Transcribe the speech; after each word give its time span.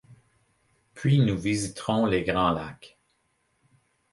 Puis 0.95 1.19
nous 1.19 1.37
visiterons 1.37 2.07
les 2.07 2.23
grands 2.23 2.49
lacs. 2.49 2.97